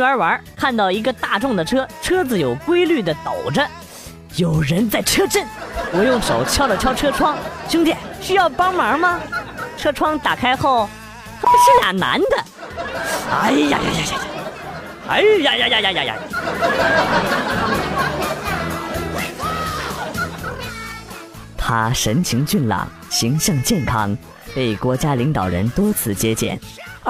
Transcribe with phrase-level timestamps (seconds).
[0.00, 3.66] 去公园玩，看到一个大众的车，车子有规律的抖着，
[4.36, 5.46] 有人在车震。
[5.92, 7.36] 我用手敲了敲车窗，
[7.68, 9.20] 兄弟需要帮忙吗？
[9.76, 10.88] 车窗打开后，
[11.40, 12.26] 是俩男的。
[13.30, 14.18] 哎呀呀呀呀呀！
[15.08, 16.14] 哎呀呀呀呀呀呀！
[21.58, 24.16] 他神情俊朗，形象健康，
[24.54, 26.58] 被国家领导人多次接见。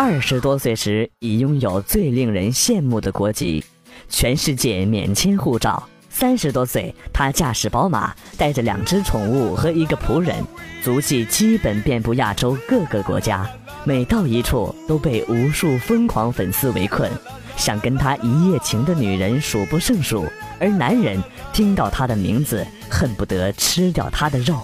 [0.03, 3.63] 二十多岁时已拥有最令人羡慕的国籍，
[4.09, 5.87] 全世界免签护照。
[6.09, 10.43] 三十多岁，他驾驶宝马，带着两只宠物和一个仆人，
[10.83, 13.47] 足迹基本遍布亚洲各个国家。
[13.85, 17.11] 每到一处，都被无数疯狂粉丝围困，
[17.59, 20.25] 想跟他一夜情的女人数不胜数，
[20.59, 24.63] 而男人听到他的名字，恨不得吃掉他的肉。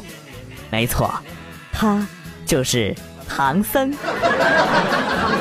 [0.71, 1.13] 没错，
[1.73, 2.09] 他
[2.47, 2.97] 就是
[3.29, 3.93] 唐僧。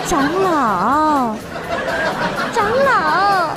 [0.07, 1.35] 长老，
[2.53, 3.49] 长老。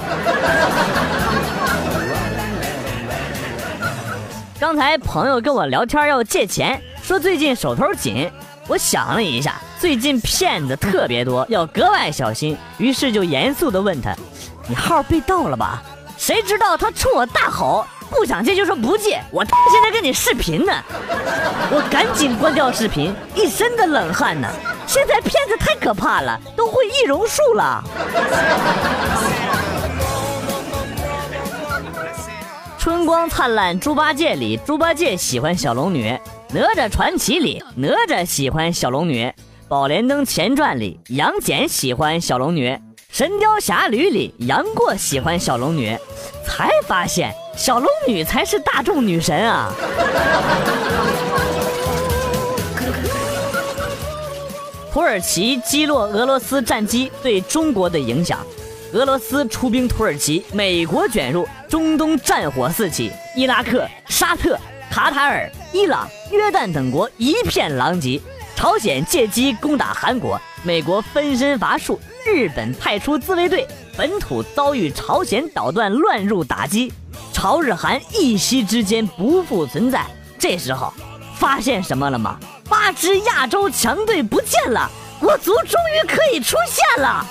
[4.61, 8.31] 刚才朋友跟我聊天要借钱，说最近手头紧。
[8.67, 12.57] 我想了一下，最近骗子特别多，要格外小心。
[12.77, 14.15] 于是就严肃地问他
[14.69, 15.83] ：“你号被盗了吧？”
[16.19, 20.73] 谁知道他冲我大吼：“不想借就说不借，我现在跟你视频呢。”
[21.71, 24.49] 我赶紧关掉视频，一身的冷汗呢。
[24.87, 27.85] 现在骗子太可怕了，都会易容术了。
[32.79, 36.19] 春光灿烂猪八戒里，猪八戒喜欢小龙女；
[36.55, 39.31] 哪吒传奇里，哪吒喜欢小龙女；
[39.69, 42.79] 宝莲灯前传里，杨戬喜欢小龙女；
[43.11, 45.99] 神雕侠侣里，杨过喜欢小龙女。
[46.47, 49.75] 才发现，小龙女才是大众女神啊！
[54.93, 58.39] 土耳其击落俄罗斯战机对中国的影响。
[58.93, 64.57] 俄罗斯出兵土耳其，美国卷入，中东战火四起，伊拉克、沙特、
[64.89, 68.21] 卡塔尔、伊朗、约旦等国一片狼藉。
[68.55, 76.93] 朝鲜借机攻打韩国，美国分身乏术，日本派出自卫队，本土遭遇朝鲜导弹乱入打击，
[77.41, 80.05] 朝日韩一夕之间不复存在。
[80.41, 80.93] 这时候，
[81.37, 82.37] 发现什么了吗？
[82.69, 84.91] 八支亚洲强队不见了。
[85.21, 87.25] 国足终于可以出现了。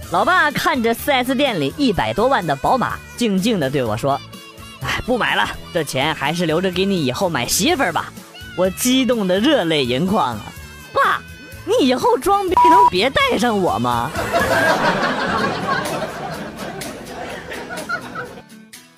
[0.10, 4.20] 老爸看着 4S 店里一百多万的宝马，静静的对我说
[4.82, 8.12] ：“哎，不买了，这钱还是留着给你以后买媳妇儿吧。”
[8.58, 10.42] 我激动的热泪盈眶啊！
[11.66, 14.10] 爸，你以后装逼能别带上我吗？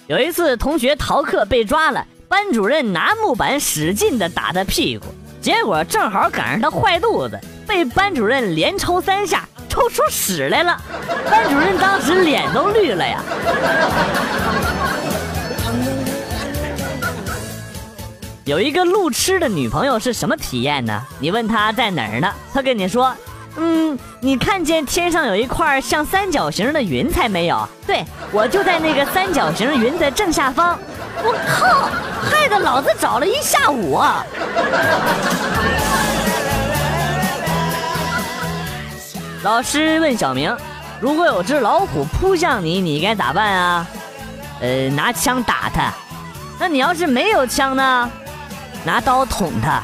[0.07, 2.05] 有一次同学逃课被抓了。
[2.29, 5.05] 班主任拿木板使劲的打他屁股，
[5.43, 10.81] 结果正好赶上他坏肚子，被班主任连抽三下，抽出屎来了。
[11.31, 13.23] 班主任当时脸都绿了呀。
[18.45, 21.01] 有一个路痴的女朋友是什么体验呢？
[21.21, 22.29] 你问他在哪儿呢？
[22.53, 23.15] 他跟你说
[23.57, 27.69] ：“嗯，你看见天上有一块像三角形的云彩没有？
[27.87, 30.77] 对我就在那个三角形云的正下方。”
[31.23, 31.89] 我靠！
[32.29, 34.27] 害得老子找了一下午啊！
[39.45, 40.57] 老师问小明
[40.99, 43.87] ：“如果有只老虎扑向你，你该咋办啊？”
[44.61, 45.93] 呃，拿枪打他。
[46.59, 48.11] 那你要是没有枪呢？
[48.85, 49.83] 拿刀捅他。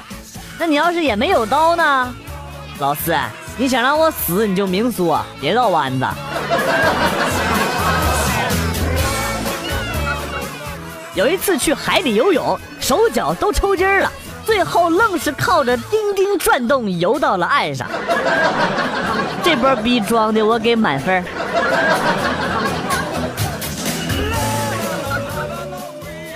[0.59, 2.15] 那你要是也没有刀呢？
[2.79, 3.17] 老四，
[3.57, 6.07] 你想让我死，你就明说，别绕弯子。
[11.15, 14.11] 有一次去海里游泳，手脚都抽筋了，
[14.45, 17.89] 最后愣是靠着叮叮转动游到了岸上。
[19.43, 21.25] 这波逼装的我给满分。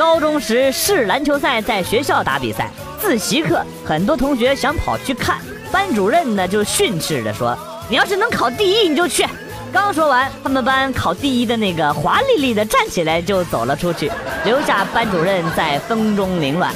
[0.03, 2.69] 高中时市篮球赛在学校打比赛，
[3.01, 5.39] 自习课很多同学想跑去看，
[5.71, 7.57] 班主任呢就训斥着说
[7.89, 9.25] ：“你要是能考第一，你就去。”
[9.73, 14.11] 刚说完，他们班考第一的那个华丽丽的站起来就走了出去，
[14.45, 16.75] 留下班主任在风中凌乱。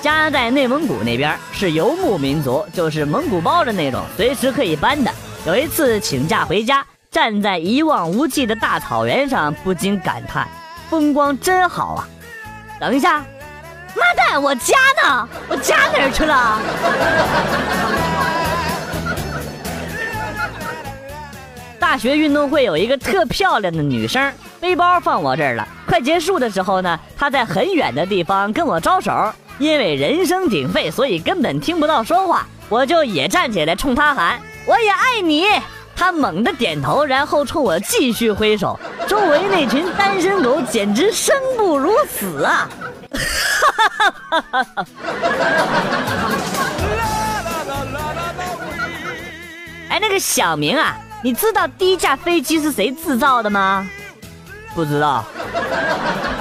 [0.00, 5.10] 家在内蒙古那边，是游牧民族，就是蒙古包的那种，随时可以搬的。
[5.44, 10.46] 有一次请假回家，站在一望无际的大草原上，不禁感叹：
[10.90, 12.08] 风光真好啊！
[12.78, 13.24] 等一下。
[13.96, 15.28] 妈蛋，我家呢？
[15.48, 16.60] 我家哪儿去了？
[21.80, 25.66] 大学运动会有一个特漂亮的女生，背包放我这儿了。
[25.86, 32.46] 快结束的时候呢，她在很远的地方跟我招手，因为人声鼎沸，所以根本听不到说话。
[32.68, 34.38] 我就也站起来冲她喊
[34.68, 35.46] ：“我也爱你。”
[35.98, 38.78] 他猛地点头，然后冲我继续挥手。
[39.08, 42.70] 周围那群单身狗简直生不如死啊！
[43.10, 44.86] 哈哈哈哈
[49.88, 53.84] 哎，那个小明啊，你知道第一架飞机是谁制造的吗？
[54.76, 55.24] 不知道。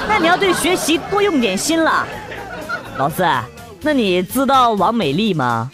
[0.07, 2.05] 那你要对学习多用点心了。
[2.97, 3.25] 老师，
[3.81, 5.71] 那你知道王美丽吗？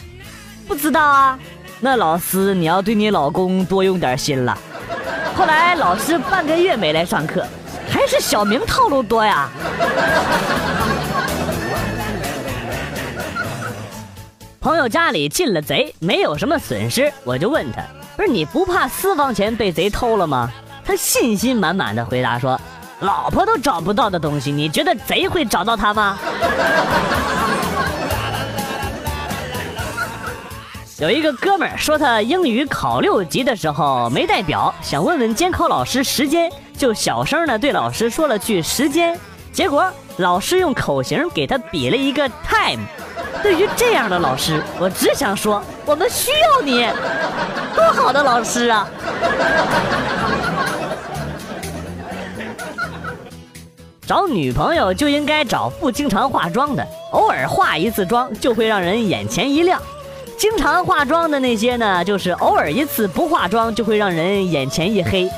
[0.66, 1.38] 不知道啊。
[1.84, 4.56] 那老师，你要对你老公多用点心了。
[5.36, 7.44] 后来老师半个月没来上课，
[7.90, 9.50] 还是小明套路多呀。
[14.62, 17.82] 朋友家里进了贼，没有什么损失，我就问他，
[18.16, 20.50] 不是你不怕私房钱被贼偷了吗？
[20.86, 22.58] 他信心满满的回答说
[23.00, 26.18] ：“老婆都找不到的东西，你觉得贼会找到他吗？”
[31.04, 39.14] 有一个哥们儿说他英语考六级的时候没带表，想问问监考老师时间，就小声的对老师说了句时间，
[39.52, 39.84] 结果
[40.16, 42.82] 老师用口型给他比了一个 time。
[43.42, 46.88] 对于这样的老师，我只想说，我们需要你，
[47.74, 48.88] 多好的老师啊！
[54.06, 59.78] 找女朋友就应该找不经常化妆的，偶尔化一次妆就会让人眼前一亮；
[60.36, 65.28] 经常化妆的那些呢，就是偶尔一次不化妆就会让人眼前一黑。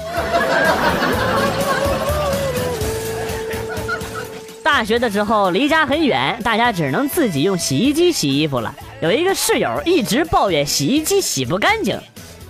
[4.63, 8.75] 大学的时候离家很远，大家只能自己用洗衣机洗衣服了。
[9.01, 11.99] 有一个室友一直抱怨洗衣机洗不干净，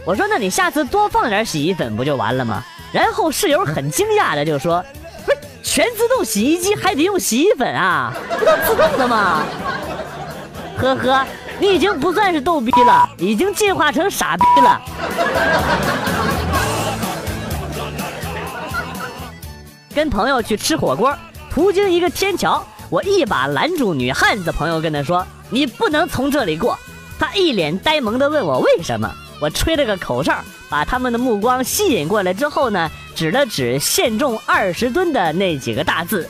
[0.04, 4.82] 我说：“那你下次多放点洗衣粉不就完了吗？”然后室友很惊讶的就说
[5.26, 8.12] ：“不是全自动洗衣机还得用洗衣粉啊？
[8.38, 9.44] 不都自动的吗？”
[10.78, 11.26] 呵呵，
[11.58, 14.80] 你已经不算是逗逼了，已经进化成傻逼了。
[19.94, 21.16] 跟朋友去吃火锅。
[21.50, 26.78] 途经一个天桥，我一把拦住女汉子朋友，跟她说：“你不能从这里过。”
[27.18, 29.10] 她一脸呆萌地问我为什么。
[29.40, 30.36] 我吹了个口哨，
[30.68, 36.28] 把他们的目光吸引过来之后呢，指了指限重二十吨的那几个大字：“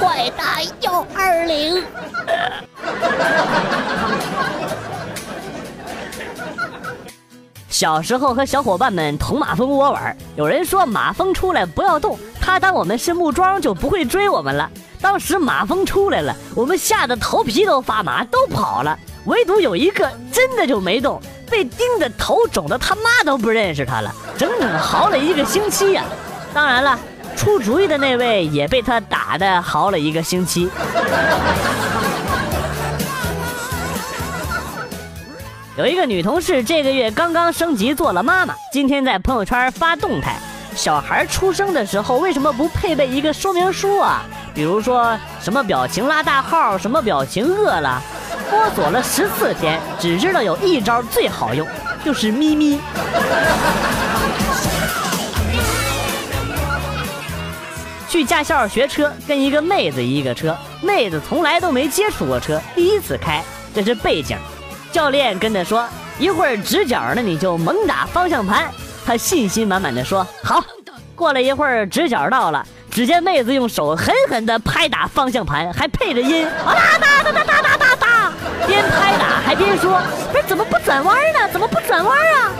[0.00, 1.80] 快打幺二零。”
[7.68, 14.70] 小时候和小伙伴们捅马蜂窝玩，有人说马蜂出来不要动，他当我们是木桩就不会追我们了。
[15.00, 18.96] 当时马蜂出来了，我们吓得头皮都发麻，都跑了。
[19.24, 21.20] 唯独有一个真的就没动，
[21.50, 26.04] 被叮得头肿的他妈都不认识他了，整整嚎了一个星期呀。
[26.54, 26.96] 当然了，
[27.34, 30.70] 出主意的那位也被他打的嚎了一个星期。
[35.78, 40.36] 有一个女同事这个月刚刚升级做了妈妈，今天在朋友圈发动态：
[40.76, 44.22] 小孩出生的时候为什么不配备一个说明书啊？
[44.52, 48.02] 比如说什么表情拉大号，什么表情饿了。
[48.50, 51.66] 摸索了十四天，只知道有一招最好用，
[52.04, 52.78] 就是咪咪。
[58.10, 63.42] 去驾校学车，跟一个妹子一个车，妹子从来都没接触过车，第一次开，
[63.74, 64.36] 这是背景。
[64.92, 68.70] 教练跟他说一会儿直角呢你就猛打方向盘。
[69.04, 70.62] 他信心满满的说好
[71.16, 78.32] 过了一会儿直角到了只见妹子用手狠狠的拍打方向盘还配着音啊哒哒哒哒哒哒哒
[78.66, 81.48] 边拍打还边说不是怎么不转弯呢？
[81.50, 82.50] 怎么不转弯啊？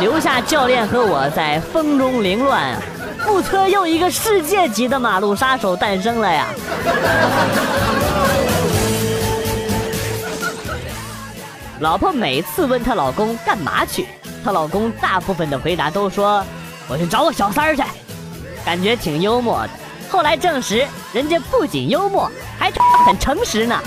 [0.00, 2.78] 留下教练和我在风中凌乱啊
[3.26, 6.46] 目测又一个世界级的马路杀手诞生了呀。
[11.82, 14.06] 老婆每次问她老公干嘛去，
[14.44, 16.44] 她老公大部分的回答都说
[16.86, 17.82] ：“我去找我小三儿去。”
[18.64, 19.70] 感觉挺幽默的。
[20.08, 22.70] 后来证实，人家不仅幽默，还
[23.04, 23.80] 很诚实呢。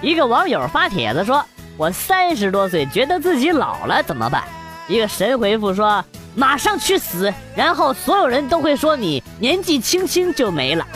[0.00, 1.44] 一个网友发帖子说
[1.76, 4.42] ：“我三十多岁，觉得自己老了怎么办？”
[4.88, 6.02] 一个神回复说
[6.34, 10.86] ：“马上去死，然后所有人都会说你年纪轻轻就没了。”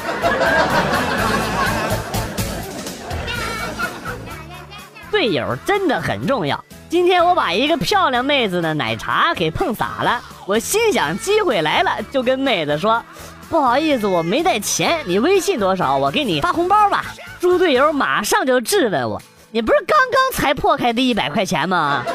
[5.10, 6.64] 队友真的很重要。
[6.88, 13.02] 今天我把一个漂亮妹子的奶茶给碰洒了，我心想机会来了，就跟妹子说
[13.48, 15.96] ：“不好意思，我没带钱，你微信多少？
[15.96, 17.04] 我给你发红包吧。”
[17.40, 19.20] 猪队友马上就质问我
[19.52, 22.02] ：“你不是刚刚才破开的一百块钱吗？”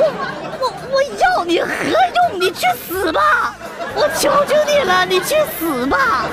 [0.00, 0.12] 我
[0.60, 2.40] 我我要你何用？
[2.40, 3.54] 你去死吧！
[3.96, 6.26] 我求求你了，你去死吧！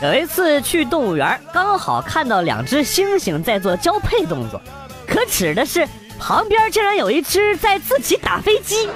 [0.00, 4.60] 有一次去动物园，刚好看到两只猩猩在做交配动作，
[5.08, 5.84] 可耻的是
[6.20, 8.88] 旁边竟然有一只在自己打飞机。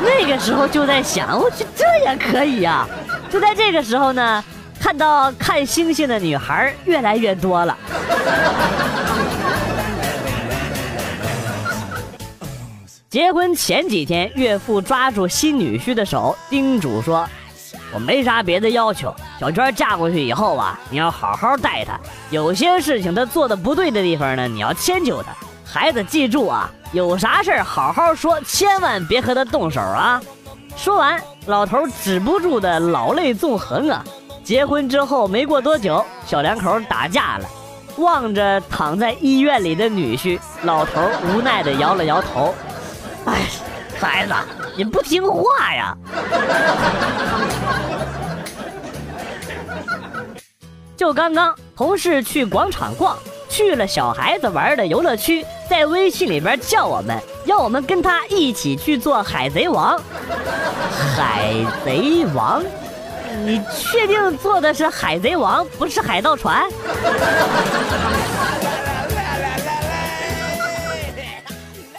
[0.00, 2.88] 那个时候就在想，我去这也可以呀！
[3.30, 4.42] 就在这个时候呢，
[4.80, 7.76] 看到看星星的女孩越来越多了。
[13.10, 17.28] 结婚前几天，岳父抓住新女婿的手，叮嘱说。
[17.92, 21.98] 我没啥别的要求，小娟嫁过去以后啊，你要好好待她。
[22.30, 25.32] 有些事情她做的不对的地方呢，你要迁就她。
[25.64, 30.20] 孩子记住啊，有啥事好好说，千万别和她动手啊。
[30.76, 34.04] 说完，老头止不住的老泪纵横啊。
[34.44, 37.44] 结婚之后没过多久，小两口打架了。
[37.96, 42.54] 望着躺在医院里的女婿，老头无奈的摇了摇头。
[43.24, 43.42] 哎，
[44.00, 44.32] 孩子，
[44.76, 45.96] 你不听话呀。
[50.96, 53.16] 就刚刚，同事去广场逛，
[53.48, 60.00] 去了小孩子玩的游乐区，在微信里边叫我们，要我们跟他一起去做海贼王。
[61.16, 62.62] 海贼王？
[63.44, 66.64] 你确定坐的是海贼王，不是海盗船？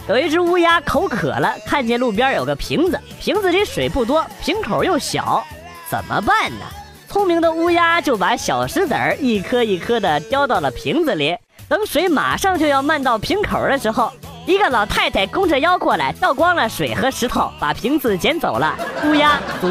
[0.10, 5.46] 有一只乌鸦口渴了，看见路边有个瓶子，瓶子里水不多，瓶口又小，
[5.88, 6.66] 怎么办呢？
[7.08, 11.38] 聪明的乌鸦就把小石子儿一颗一颗的叼到了瓶子里。
[11.68, 14.12] 等水马上就要漫到瓶口的时候，
[14.48, 18.75] 一个老太太弓着腰过来，倒光了水和石头，把瓶子捡走了。
[19.06, 19.68] 乌鸦足。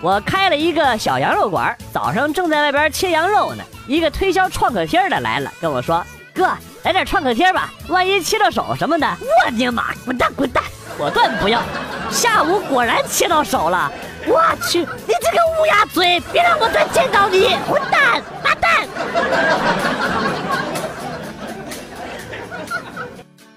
[0.00, 6.04] 我开了一个小羊肉馆，早上正在外边切羊肉呢，一个推销创可贴的来了，跟我说
[6.34, 6.46] ：“哥，
[6.82, 10.62] 来点创可贴吧，万一切到手什么的。”我的妈，滚蛋滚蛋！
[10.98, 11.62] 果断不要。
[12.10, 13.90] 下午果然切到手了，
[14.26, 14.80] 我去！
[14.80, 17.56] 你这个乌鸦嘴，别让我再见到你！
[17.66, 18.86] 混蛋，妈蛋！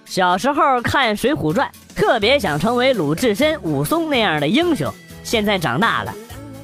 [0.06, 1.70] 小时候看《水浒传》，
[2.00, 4.94] 特别想成为鲁智深、武松那样的英雄。
[5.24, 6.14] 现在长大了，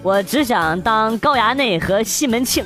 [0.02, 2.66] 我只想当高衙内和西门庆。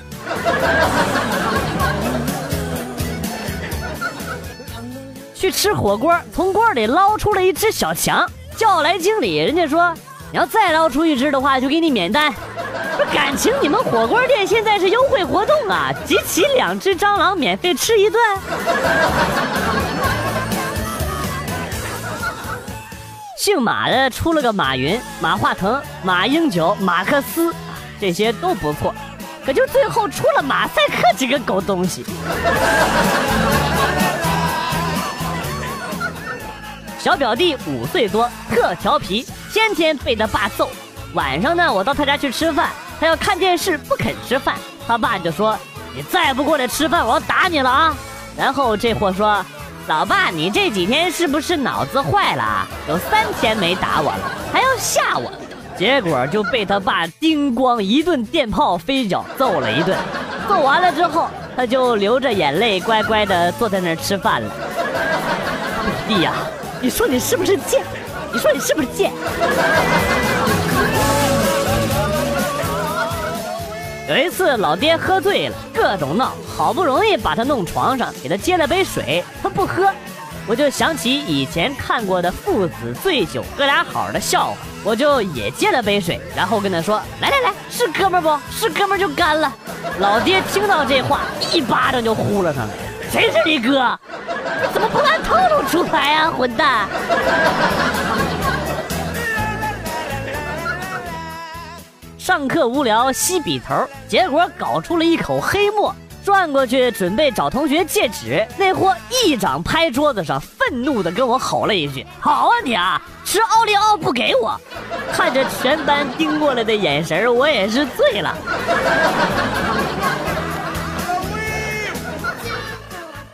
[5.33, 8.29] 去吃火锅，从锅里捞出了一只小强。
[8.55, 9.91] 叫来经理，人家说
[10.31, 12.31] 你要再捞出一只的话，就给你免单。
[12.95, 18.21] 说感情你们火锅店现在是优惠活动啊，集齐两只蟑螂免费吃一顿。
[23.35, 27.51] 姓马的出了个马云、马化腾、马英九、马克思，
[27.99, 28.93] 这些都不错，
[29.45, 32.05] 可就最后出了马赛克这个狗东西。
[36.99, 40.69] 小表弟五岁多，特调皮，天天被他爸揍。
[41.13, 42.69] 晚上呢，我到他家去吃饭，
[42.99, 44.55] 他要看电视不肯吃饭，
[44.87, 45.57] 他爸就说
[45.95, 47.97] ：“你再不过来吃饭，我要打你了啊！”
[48.37, 49.43] 然后这货说
[49.87, 52.67] ：“老爸，你这几天是不是脑子坏了？
[52.87, 55.33] 有三天没打我了，还要吓我。”
[55.77, 59.97] 结果就被他爸叮咣一顿电炮飞脚揍了一顿。
[60.47, 64.51] 揍完了之后，他就流着眼泪乖乖的坐在那儿吃饭了。
[66.07, 66.33] 弟呀！
[66.83, 67.83] 你说你是不是贱？
[68.33, 69.11] 你说你是不是贱？
[74.09, 79.89] 有一次老爹喝醉了，各种闹，好不容易把他弄床上，给他接了杯水，他不喝，
[80.47, 88.37] 我就想起以前看过的父子醉酒哥俩好的笑话，我就也接了杯水，然后跟他说：“来来来，是哥们不？
[88.51, 89.53] 是哥们就干了。”
[89.99, 91.21] 老爹听到这话，
[91.53, 92.73] 一巴掌就呼了上来
[93.11, 93.97] ：“谁是你哥？”
[94.73, 96.87] 怎么不按套路出牌啊，混蛋！
[102.17, 114.59] 上课无聊吸笔头，结果搞出了一口黑墨，转过去准备找同学借纸，那货一掌拍桌子上，愤怒的跟我吼了一句：“好啊你啊，吃奥利奥不给我！”
[115.11, 118.37] 看着全班盯过来的眼神，我也是醉了。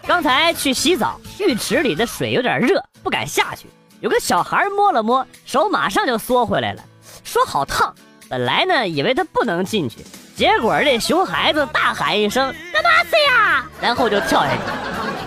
[0.08, 3.68] 刚才去洗澡，浴池里的水有点热，不敢下去。
[4.00, 6.82] 有个小孩摸了摸手，马上就缩回来了，
[7.24, 7.94] 说好烫。
[8.30, 9.98] 本来呢，以为他不能进去，
[10.38, 14.60] 结果这熊孩子大喊一声“干嘛去呀”，然后就跳下去。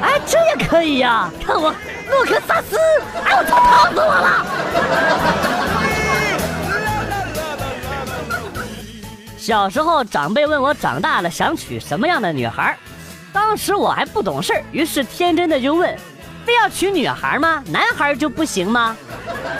[0.00, 1.28] 哎，这也可以呀！
[1.44, 1.74] 看我
[2.08, 2.78] 诺克萨斯，
[3.24, 4.46] 哎，我操，疼死我了！
[9.36, 12.78] 小时候长辈问我长大了想娶什么样的女孩，
[13.32, 15.92] 当时我还不懂事，于是天真的就问：
[16.46, 17.64] 非要娶女孩吗？
[17.66, 18.96] 男孩就不行吗？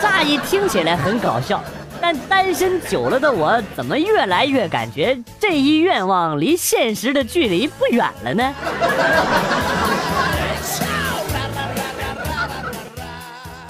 [0.01, 1.61] 乍一听起来很搞笑，
[2.01, 8.55] 但单身久了的我，怎么越来越感觉这一愿望离现实的距离不远了呢？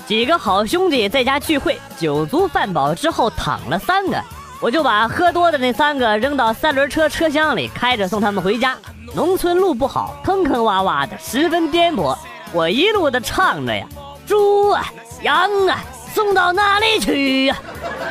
[0.06, 4.20] 几个好兄弟在家聚会，酒足饭饱之后躺了三个，
[4.60, 8.76] 我就把喝多的那三个扔到三轮车车厢里，开着送他们回家。
[9.14, 12.16] 农村路不好，坑坑洼洼的，十分颠簸。
[12.52, 13.86] 我一路的唱着呀，
[14.26, 14.84] 猪啊，
[15.22, 15.78] 羊啊，
[16.14, 17.56] 送到哪里去呀？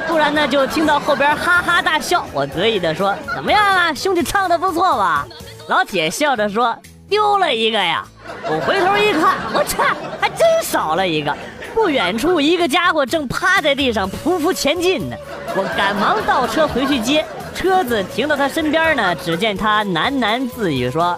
[0.08, 2.26] 突然呢，就听到后边哈哈大笑。
[2.34, 5.28] 我得意的说：“怎么样啊，兄弟唱的不错吧？”
[5.68, 6.76] 老铁笑着说
[7.08, 8.04] ：“丢了一个呀。”
[8.46, 9.78] 我回头一看，我去，
[10.20, 11.36] 还真少了一个。
[11.74, 15.16] 不远处，一个家伙正趴在地上匍匐前进呢。
[15.56, 17.24] 我赶忙倒车回去接，
[17.56, 19.14] 车子停到他身边呢。
[19.16, 21.18] 只见他喃喃自语说：“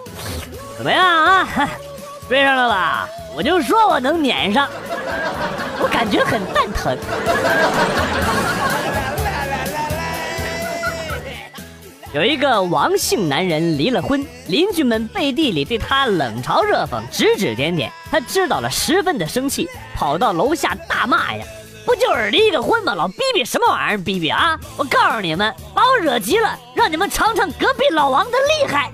[0.78, 1.48] 怎么样啊，
[2.28, 3.08] 追上了吧？
[3.36, 4.68] 我就说我能撵上。”
[5.82, 6.98] 我感觉很蛋疼。
[12.14, 17.90] 有一个王姓男人离了婚，邻居们背地里对他冷嘲热讽，指指点点。
[18.12, 21.46] 他知道了，十分的生气，跑到楼下大骂呀
[21.88, 22.94] ：“不就是离个婚吗？
[22.96, 23.98] 老逼逼什么玩意儿？
[23.98, 24.60] 逼逼啊！
[24.76, 28.92] 我告诉你们，把我惹急了，让你们尝尝隔壁老王的厉害。”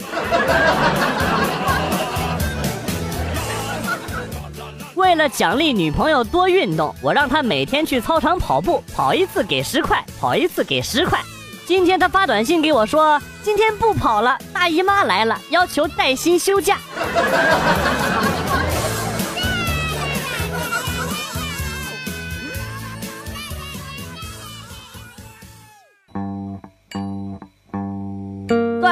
[4.98, 11.20] 为了奖励女朋友多运动，我让她每天去操场跑步，跑一次给十块，跑一次给十块。
[11.68, 16.80] 今天她发短信给我说，今天不跑了，大姨妈来了，要求带薪休假。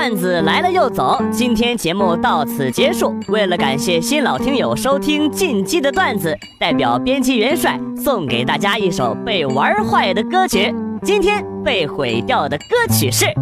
[0.06, 3.16] 段子来了又走，今天节目到此结束。
[3.28, 10.72] 为了感谢新老听友收听进击的段子，代表编辑元帅送给大家一首被玩坏的歌曲。
[11.02, 13.26] 今天被毁掉的歌曲是《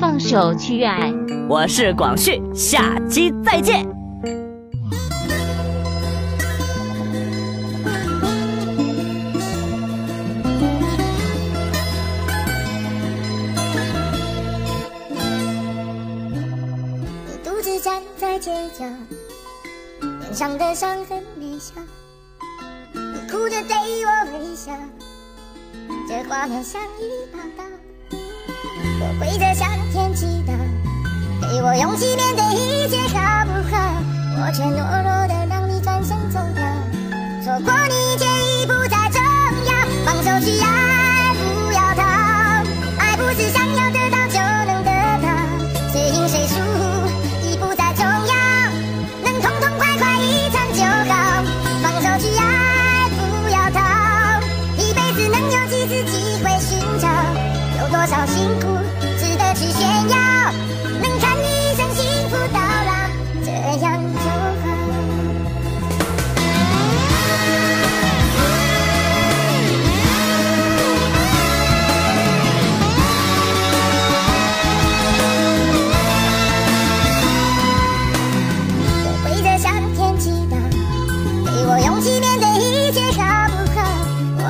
[0.00, 1.08] 放手去爱》。
[1.48, 3.97] 我是广旭，下期再见。
[18.78, 18.84] 笑，
[20.20, 21.72] 脸上的伤痕没消，
[22.94, 23.74] 你哭着对
[24.06, 24.70] 我微笑。
[26.08, 27.64] 这画面像一把刀，
[28.12, 30.52] 我跪着向天祈祷，
[31.40, 33.76] 给我勇气面对一切好不好？
[34.40, 35.34] 我却懦弱的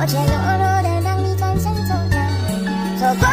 [0.09, 2.17] 我却懦弱的让你转身走掉，
[2.97, 3.23] 错过